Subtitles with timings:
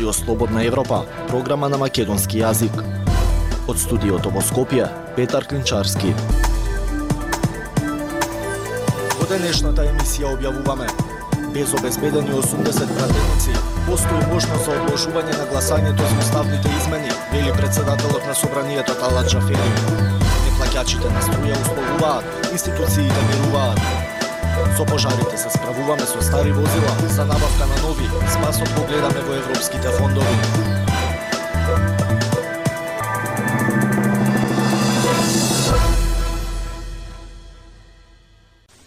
[0.00, 2.72] Радио Слободна Европа, програма на македонски јазик.
[3.68, 6.14] Од студиото во Скопје, Петар Клинчарски.
[9.18, 10.88] Во денешната емисија објавуваме
[11.52, 13.52] без обезбедени 80 пратеници,
[13.84, 19.74] постои можност за одложување на гласањето за уставните измени, вели председателот на собранието Талат Джафери.
[20.46, 23.99] Неплаќачите на струја условуваат, институциите мируваат.
[24.76, 29.34] Со пожарите се справуваме со стари возила, за набавка на нови, спасот го гледаме во
[29.34, 30.89] европските фондови.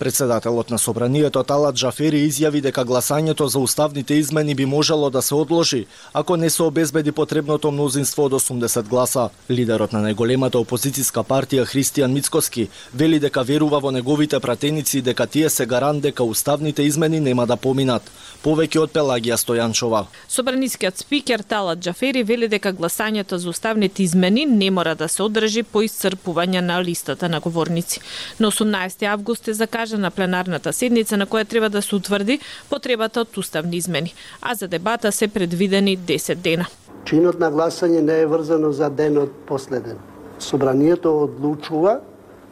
[0.04, 5.36] Председателот на Собранието Талат Джафери изјави дека гласањето за уставните измени би можело да се
[5.36, 9.30] одложи ако не се обезбеди потребното мнозинство од 80 гласа.
[9.50, 15.50] Лидерот на најголемата опозициска партија Христијан Мицкоски вели дека верува во неговите пратеници дека тие
[15.50, 18.04] се гарант дека уставните измени нема да поминат.
[18.44, 20.04] Повеќе од Пелагија Стојанчова.
[20.28, 25.64] Собранискиот спикер Талат Джафери вели дека гласањето за уставните измени не мора да се одржи
[25.64, 28.02] по исцрпување на листата на говорници.
[28.40, 33.22] На 18 август е закажа на пленарната седница на која треба да се утврди потребата
[33.22, 36.66] од уставни измени, а за дебата се предвидени 10 дена.
[37.06, 39.98] Чинот на гласање не е врзано за денот последен.
[40.40, 42.00] Собранието одлучува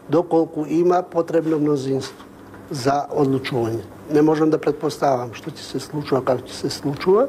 [0.10, 2.26] доколку има потребно мнозинство
[2.72, 3.84] за одлучување.
[4.12, 7.28] Не можам да предпоставам што ќе се случува, како ќе се случува,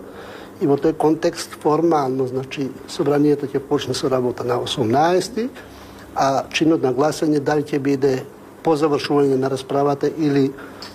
[0.63, 5.49] и во тој контекст формално, значи, собранието ќе почне со работа на 18
[6.15, 8.13] а чинот на гласање дали ќе биде
[8.63, 10.51] по завршување на расправата или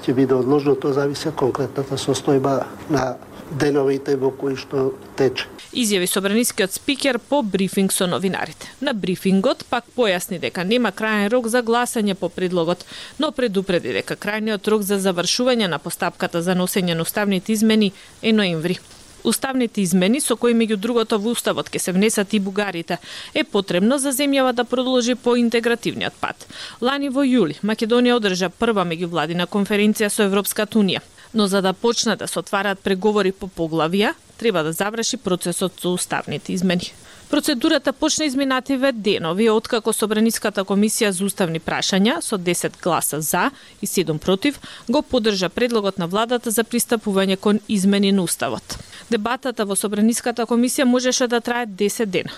[0.05, 3.15] ќе биде одложено, тоа зависи од конкретната состојба на
[3.51, 5.47] деновите во кои што тече.
[5.77, 8.69] Изјави собранискиот спикер по брифинг со новинарите.
[8.81, 12.85] На брифингот пак појасни дека нема крајен рок за гласање по предлогот,
[13.19, 18.33] но предупреди дека крајниот рок за завршување на постапката за носење на уставните измени е
[18.33, 18.79] ноември
[19.23, 22.97] уставните измени со кои меѓу другото во уставот ќе се внесат и бугарите
[23.33, 26.47] е потребно за земјава да продолжи по интегративниот пат.
[26.81, 31.01] Лани во јули Македонија одржа прва меѓувладина конференција со Европската унија,
[31.33, 35.93] но за да почне да се отвараат преговори по поглавија, треба да заврши процесот со
[35.93, 36.93] уставните измени.
[37.29, 43.49] Процедурата почна изминативе денови откако Собраниската комисија за уставни прашања со 10 гласа за
[43.81, 48.77] и 7 против го поддржа предлогот на владата за пристапување кон измени на уставот.
[49.11, 52.31] Дебатата во Собраниската комисија можеше да трае 10 дена,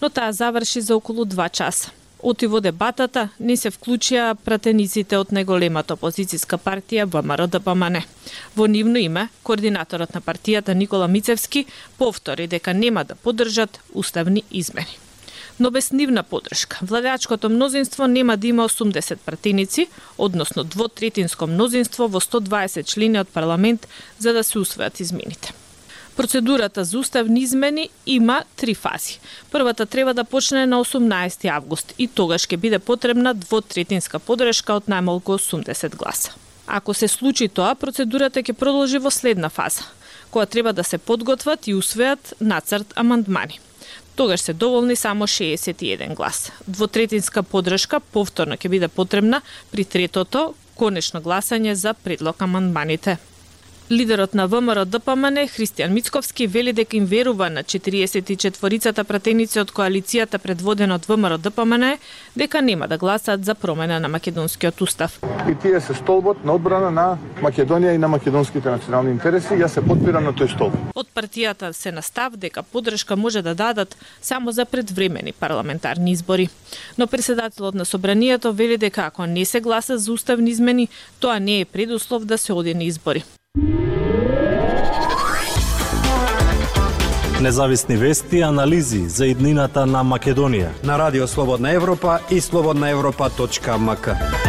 [0.00, 1.90] но таа заврши за околу 2 часа.
[2.22, 8.00] Оти во дебатата не се вклучија пратениците од најголемата опозицијска партија ВМРО ДПМН.
[8.00, 8.02] Да
[8.56, 11.66] во нивно име, координаторот на партијата Никола Мицевски
[11.98, 14.98] повтори дека нема да поддржат уставни измени.
[15.60, 22.20] Но без нивна подршка, владеачкото мнозинство нема да има 80 пратеници, односно двотретинско мнозинство во
[22.20, 25.54] 120 члени од парламент за да се усвојат измените.
[26.18, 29.20] Процедурата за уставни измени има три фази.
[29.50, 34.90] Првата треба да почне на 18 август и тогаш ќе биде потребна двотретинска подршка од
[34.90, 36.34] најмалку 80 гласа.
[36.66, 39.86] Ако се случи тоа, процедурата ќе продолжи во следна фаза,
[40.34, 43.60] која треба да се подготват и усвојат нацрт амандмани.
[44.18, 46.50] Тогаш се доволни само 61 глас.
[46.66, 53.18] Двотретинска подршка повторно ќе биде потребна при третото конечно гласање за предлог амандманите.
[53.90, 60.36] Лидерот на ВМРО ДПМН Христијан Мицковски вели дека им верува на 44-цата пратеници од коалицијата
[60.38, 61.96] предводена од ВМРО ДПМН
[62.36, 65.20] дека нема да гласаат за промена на македонскиот устав.
[65.48, 69.56] И тие се столбот на одбрана на Македонија и на македонските национални интереси.
[69.56, 70.76] Јас се подпирам на тој столб.
[70.94, 76.48] Од партијата се настав дека подршка може да дадат само за предвремени парламентарни избори.
[76.98, 80.88] Но председателот на собранието вели дека ако не се гласа за уставни измени,
[81.20, 83.24] тоа не е предуслов да се оди на избори.
[87.40, 90.68] Независни вести и анализи за иднината на Македонија.
[90.84, 94.47] На Радио Слободна Европа и слободнаевропа.мк.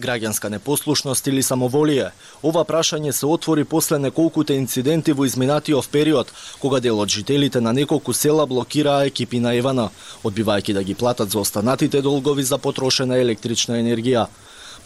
[0.00, 2.10] Граѓанска непослушност или самоволие?
[2.44, 7.72] Ова прашање се отвори после неколкуте инциденти во изминатиот период, кога дел од жителите на
[7.72, 9.88] неколку села блокираа екипи на Евана,
[10.22, 14.26] одбивајќи да ги платат за останатите долгови за потрошена електрична енергија.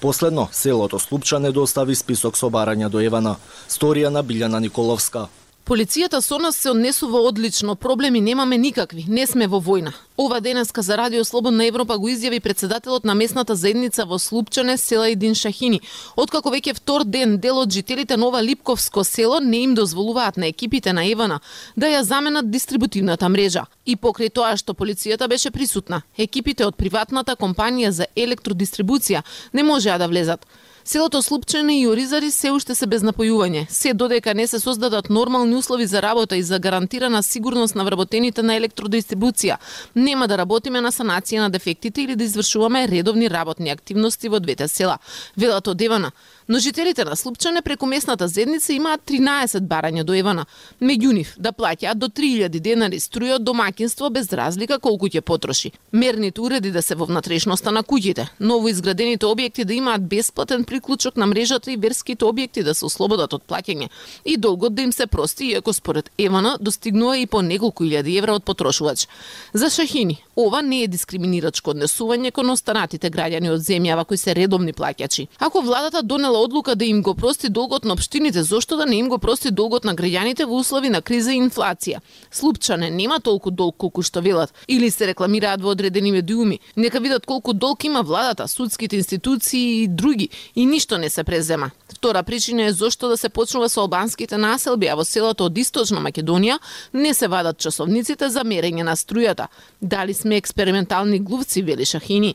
[0.01, 3.37] Последно, селото Слупчане достави список со барања до Евана.
[3.69, 5.27] Сторија на Билјана Николовска.
[5.71, 9.93] Полицијата со нас се однесува одлично, проблеми немаме никакви, не сме во војна.
[10.19, 15.11] Ова денеска за Радио Слободна Европа го изјави председателот на местната заедница во Слупчане, села
[15.11, 15.81] Идин Шахини.
[16.17, 20.47] Откако веќе втор ден дел од жителите на ова Липковско село не им дозволуваат на
[20.47, 21.39] екипите на Евана
[21.77, 23.63] да ја заменат дистрибутивната мрежа.
[23.87, 29.23] И покрај тоа што полицијата беше присутна, екипите од приватната компанија за електродистрибуција
[29.53, 30.47] не можеа да влезат.
[30.85, 35.55] Селото Слупчене и Оризари се уште се без напојување, се додека не се создадат нормални
[35.57, 39.59] услови за работа и за гарантирана сигурност на вработените на електродистрибуција.
[39.95, 44.69] Нема да работиме на санација на дефектите или да извршуваме редовни работни активности во двете
[44.69, 44.99] села.
[45.37, 46.13] Велат од Евана,
[46.51, 50.47] но жителите на Слупчане преку местната зедница имаат 13 барања до Евана.
[50.83, 55.71] Меѓу нив да плаќаат до 3000 денари струја од домаќинство без разлика колку ќе потроши.
[55.93, 61.17] Мерните уреди да се во внатрешноста на куќите, ново изградените објекти да имаат бесплатен приклучок
[61.17, 63.89] на мрежата и верските објекти да се ослободат од плаќање
[64.25, 68.35] и долгот да им се прости, иако според Евана достигнува и по неколку илјади евра
[68.35, 69.07] од потрошувач.
[69.53, 74.73] За Шахини, ова не е дискриминирачко однесување кон останатите граѓани од земјава кои се редовни
[74.73, 75.29] плаќачи.
[75.39, 79.09] Ако владата донела одлука да им го прости долгот на општините, зошто да не им
[79.09, 82.01] го прости долгот на граѓаните во услови на криза и инфлација?
[82.31, 86.61] Слупчане нема толку долг колку што велат или се рекламираат во одредени медиуми.
[86.77, 91.71] Нека видат колку долг има владата, судските институции и други и ништо не се презема.
[91.89, 96.01] Втора причина е зошто да се почнува со албанските населби, а во селото од Источна
[96.01, 96.59] Македонија
[96.95, 99.47] не се вадат часовниците за мерење на струјата.
[99.83, 102.35] Дали сме експериментални глувци, вели Шахини.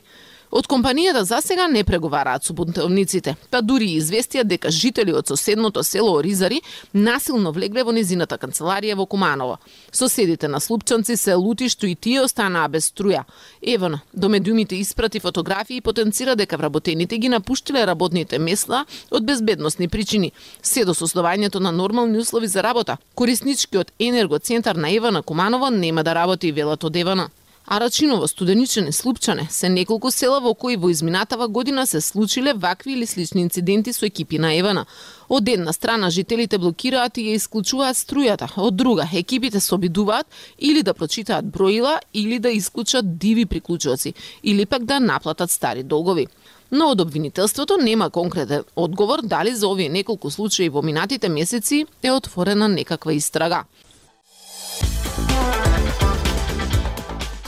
[0.50, 5.82] Од компанијата за сега не преговараат со бунтовниците, па дури известија дека жители од соседното
[5.82, 6.60] село Оризари
[6.92, 9.58] насилно влегле во незината канцеларија во Куманово.
[9.92, 13.24] Соседите на Слупчанци се лути што и тие останаа без струја.
[13.62, 19.88] Евано, до медиумите испрати фотографии и потенцира дека вработените ги напуштиле работните места од безбедносни
[19.88, 20.32] причини,
[20.62, 22.96] се до создавањето на нормални услови за работа.
[23.14, 27.30] Корисничкиот енергоцентар на Евана Куманово нема да работи велат од Евана.
[27.68, 33.06] Арачиново, Студеничене, Слупчане се неколку села во кои во изминатава година се случиле вакви или
[33.06, 34.86] слични инциденти со екипи на Евана.
[35.28, 40.26] Од една страна жителите блокираат и ја исклучуваат струјата, од друга екипите се обидуваат
[40.58, 44.14] или да прочитаат броила или да исклучат диви приклучоци
[44.44, 46.26] или пак да наплатат стари долгови.
[46.70, 52.10] Но од обвинителството нема конкретен одговор дали за овие неколку случаи во минатите месеци е
[52.12, 53.64] отворена некаква истрага.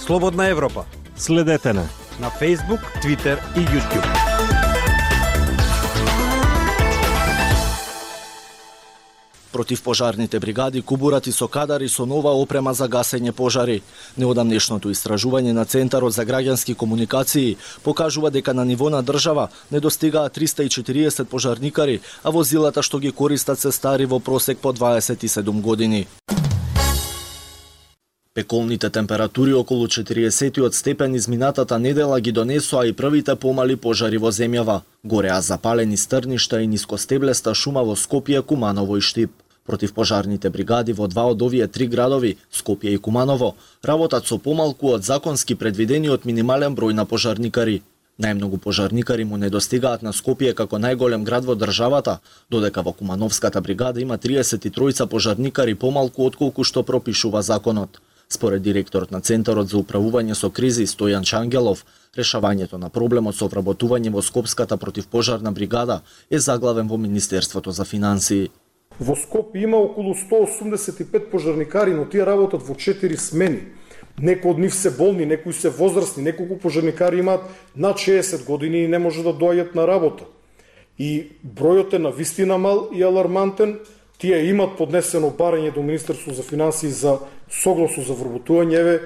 [0.08, 0.84] Слободна Европа.
[1.16, 1.84] Следете не.
[2.20, 4.08] На Facebook, Twitter и YouTube.
[9.52, 13.82] Противпожарните бригади кубурат и со кадари со нова опрема за гасење пожари.
[14.16, 21.24] Неодамнешното истражување на Центарот за граѓански комуникации покажува дека на ниво на држава недостигаат 340
[21.24, 26.06] пожарникари, а возилата што ги користат се стари во просек по 27 години.
[28.38, 34.82] Пеколните температури околу 40 степен изминатата недела ги донесоа и првите помали пожари во земјава.
[35.04, 39.32] Гореа запалени стрништа и нискостеблеста шума во Скопје, Куманово и Штип.
[39.66, 44.94] Против пожарните бригади во два од овие три градови, Скопје и Куманово, работат со помалку
[44.94, 47.82] од законски предвидениот минимален број на пожарникари.
[48.22, 52.20] Најмногу пожарникари му недостигаат на Скопје како најголем град во државата,
[52.50, 57.98] додека во Кумановската бригада има 33 пожарникари помалку отколку што пропишува законот.
[58.30, 64.12] Според директорот на Центарот за управување со кризи Стојан Чангелов, решавањето на проблемот со вработување
[64.12, 68.50] во Скопската противпожарна бригада е заглавен во Министерството за финансии.
[69.00, 73.62] Во Скопје има околу 185 пожарникари, но тие работат во 4 смени.
[74.20, 78.88] Некои од нив се болни, некои се возрастни, неколку пожарникари имаат над 60 години и
[78.88, 80.28] не може да доаѓат на работа.
[80.98, 83.78] И бројот е на вистина мал и алармантен,
[84.18, 87.18] тие имат поднесено барање до Министерство за финансии за
[87.50, 89.00] согласно за вработување еве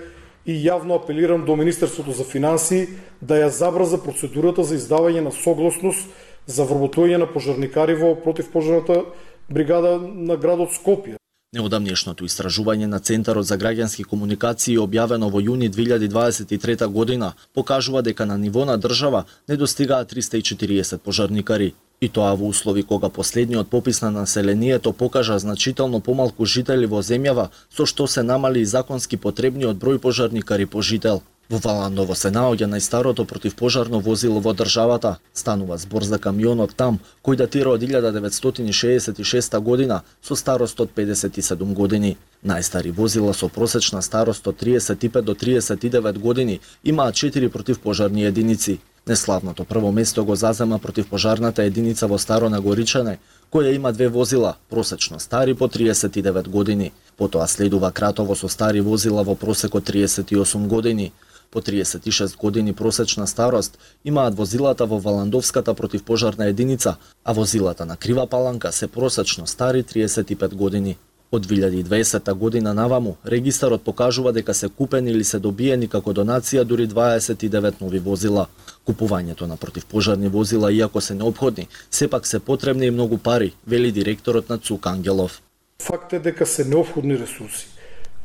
[0.47, 2.89] и јавно апелирам до Министерството за финансии
[3.21, 6.09] да ја забрза процедурата за издавање на согласност
[6.47, 9.05] за вработување на пожарникари во противпожарната
[9.49, 11.22] бригада на градот Скопје.
[11.53, 18.39] Неодамнешното истражување на Центарот за граѓански комуникации објавено во јуни 2023 година покажува дека на
[18.45, 21.75] ниво на држава недостигаат 340 пожарникари.
[22.01, 27.51] И тоа во услови кога последниот попис на населението покажа значително помалку жители во земјава,
[27.69, 31.21] со што се намали и законски потребниот број пожарникари по жител.
[31.51, 35.17] Во Валандово се наоѓа најстарото противпожарно возило во државата.
[35.35, 42.17] Станува збор за камионот там, кој датира од 1966 година со старост од 57 години.
[42.45, 48.79] Најстари возила со просечна старост од 35 до 39 години имаат 4 противпожарни единици.
[49.07, 53.19] Неславното прво место го зазема противпожарната единица во Старо Нагоричане,
[53.51, 56.93] која има две возила, просечно стари по 39 години.
[57.17, 61.13] Потоа следува Кратово со стари возила во просеко 38 години.
[61.53, 68.27] По 36 години просечна старост имаат возилата во Валандовската противпожарна единица, а возилата на Крива
[68.27, 70.97] Паланка се просечно стари 35 години.
[71.33, 76.89] Од 2020 година наваму, регистарот покажува дека се купени или се добиени како донација дури
[76.89, 78.47] 29 нови возила.
[78.89, 84.49] Купувањето на противпожарни возила, иако се необходни, сепак се потребни и многу пари, вели директорот
[84.49, 85.43] на ЦУК Ангелов.
[85.83, 87.69] Факт е дека се необходни ресурси.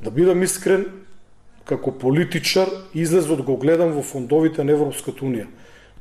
[0.04, 0.86] Да бидам искрен,
[1.68, 5.48] како политичар, излезот го гледам во фондовите на Европската Унија.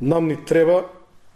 [0.00, 0.84] Нам ни треба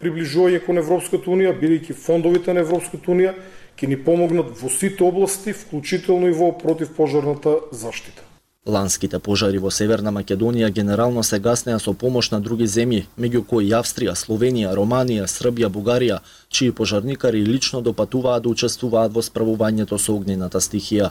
[0.00, 3.34] приближување кон Европската Унија, бидејќи фондовите на Европската Унија
[3.76, 8.22] ќе ни помогнат во сите области, вклучително и во противпожарната заштита.
[8.66, 13.70] Ланските пожари во Северна Македонија генерално се гаснеа со помош на други земји, меѓу кои
[13.72, 16.18] Австрија, Словенија, Романија, Србија, Бугарија,
[16.48, 21.10] чии пожарникари лично допатуваат да учествуваат во справувањето со огнената стихија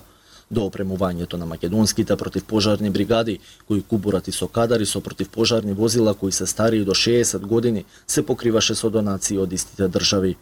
[0.51, 6.31] до опремувањето на македонските противпожарни бригади, кои кубурат и со кадари со противпожарни возила кои
[6.31, 10.35] се старији до 60 години, се покриваше со донации од истите држави.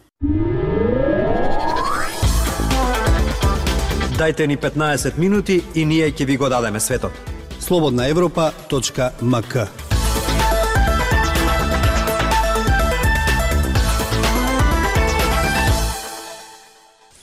[4.18, 7.12] Дайте ни 15 минути и ние ќе ви го дадеме светот.
[7.60, 9.87] Слободна Европа.мк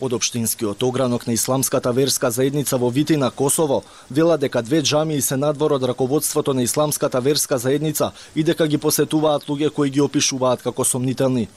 [0.02, 5.38] Од Обштинскиот огранок на Исламската верска заедница во Витина, Косово, вела дека две џамии се
[5.38, 10.62] надвор од раководството на Исламската верска заедница и дека ги посетуваат луѓе кои ги опишуваат
[10.62, 11.48] како сомнителни.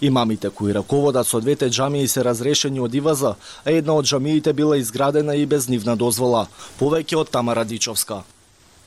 [0.00, 4.80] Имамите кои раководат со двете џамии се разрешени од ИВАЗа, а една од џамиите била
[4.80, 6.48] изградена и без нивна дозвола.
[6.80, 8.24] Повеќе од Тамара Дичовска.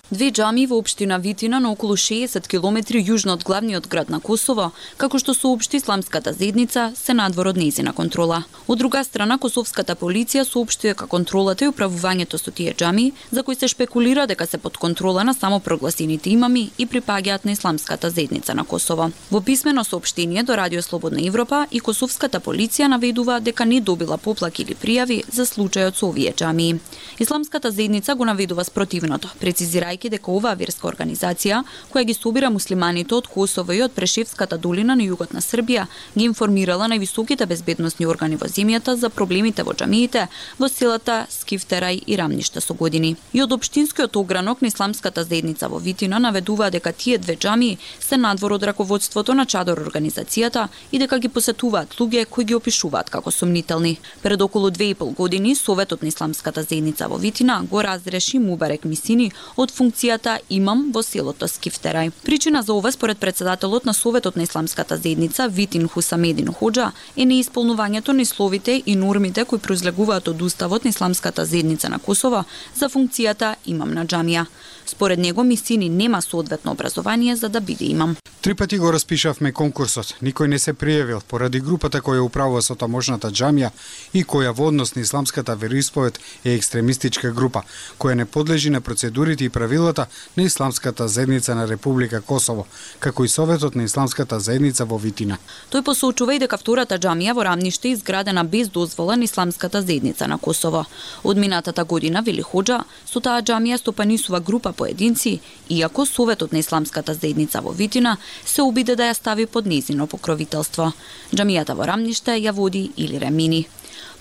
[0.07, 4.71] Две џами во општина Витина на околу 60 километри јужно од главниот град на Косово,
[4.95, 8.45] како што соопшти Исламската заедница, се надвор од незина контрола.
[8.71, 13.55] Од друга страна, косовската полиција соопштува дека контролата и управувањето со тие џами, за кои
[13.55, 18.63] се шпекулира дека се под контрола на самопрогласените имами и припаѓаат на Исламската заедница на
[18.63, 19.11] Косово.
[19.31, 24.63] Во писмено соопштение до Радио Слободна Европа и косовската полиција наведува дека не добила поплаки
[24.63, 26.79] или пријави за случајот со овие џами.
[27.19, 33.15] Исламската заедница го наведува спротивното, прецизирајќи додајќи дека оваа верска организација, која ги собира муслиманите
[33.15, 38.05] од Косово и од Прешевската долина на југот на Србија, ги информирала на високите безбедносни
[38.05, 40.27] органи во земјата за проблемите во џамиите
[40.59, 43.15] во селата Скифтерај и Рамниште со години.
[43.33, 48.17] И од општинскиот огранок на Исламската заедница во Витина наведува дека тие две џамии се
[48.17, 53.31] надвор од раководството на чадор организацијата и дека ги посетуваат луѓе кои ги опишуваат како
[53.31, 53.97] сомнителни.
[54.21, 58.85] Пред околу две и пол години Советот на Исламската заедница во Витина го разреши Мубарек
[58.85, 62.11] Мисини од функција функцијата имам во селото Скифтерај.
[62.25, 68.11] Причина за ова според председателот на Советот на Исламската заедница Витин Хусамедин Ходжа е неисполнувањето
[68.11, 72.43] на словите и нормите кои произлегуваат од уставот на Исламската заедница на Косово
[72.75, 74.45] за функцијата имам на џамија.
[74.87, 78.15] Според него Мисини нема соодветно образование за да биде имам.
[78.41, 80.13] Три пати го распишавме конкурсот.
[80.23, 83.71] Никој не се пријавил поради групата која управува со тамошната џамија
[84.13, 87.63] и која во однос на исламската вероисповед е екстремистичка група,
[87.99, 90.05] која не подлежи на процедурите и правилата
[90.37, 92.67] на Исламската заедница на Република Косово,
[92.99, 95.37] како и Советот на Исламската заедница во Витина.
[95.71, 100.37] Тој посочува и дека втората џамија во Рамниште изградена без дозвола на Исламската заедница на
[100.37, 100.85] Косово.
[101.23, 107.13] Од минатата година, вели Ходжа, со таа џамија стопанисува група поединци, иако Советот на Исламската
[107.13, 110.93] заедница во Витина се обиде да ја стави под незино покровителство.
[111.33, 113.67] Џамијата во Рамниште ја води или Ремини.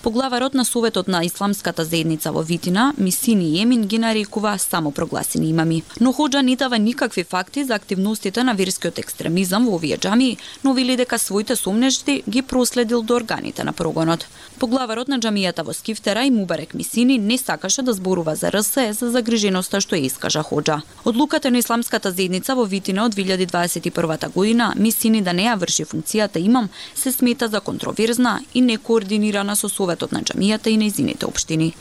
[0.01, 5.83] Поглаварот на Советот на Исламската заедница во Витина, Мисини Емин ги нарекува само прогласени имами.
[5.99, 10.73] Но Ходжа не дава никакви факти за активностите на верскиот екстремизам во овие џамии, но
[10.73, 14.27] вели дека своите сумнежди ги проследил до органите на прогонот.
[14.59, 19.09] Поглаварот на џамијата во Скифтера и Мубарек Мисини не сакаше да зборува за РСЕ за
[19.11, 20.81] загриженоста што ја искажа Ходжа.
[21.05, 26.37] Одлуката на Исламската заедница во Витина од 2021 година Мисини да не ја врши функцијата
[26.37, 31.71] имам се смета за контроверзна и некоординирана со Советот на џамијата и нејзините општини.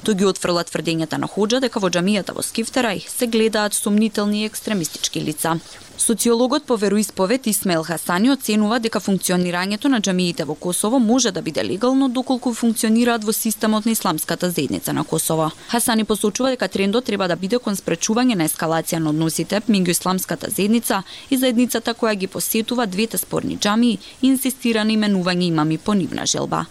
[0.00, 5.20] Тој ги отфрла тврдењата на Ходжа дека во џамијата во Скифтерај се гледаат сумнителни екстремистички
[5.20, 5.58] лица.
[5.98, 11.64] Социологот по вероисповед Исмел Хасани оценува дека функционирањето на џамиите во Косово може да биде
[11.64, 15.50] легално доколку функционираат во системот на Исламската заедница на Косово.
[15.68, 20.48] Хасани посочува дека трендот треба да биде кон спречување на ескалација на односите меѓу Исламската
[20.48, 25.92] заедница и заедницата која ги посетува двете спорни џамии и инсистира на именување имами по
[25.92, 26.64] нивна желба.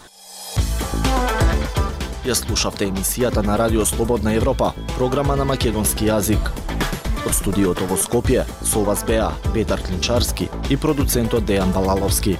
[2.27, 6.51] Ја слушавте емисијата на Радио Слободна Европа, програма на македонски јазик.
[7.25, 12.37] Од студиото во Скопје, со вас беа Петар Клинчарски и продуцентот Дејан Балаловски.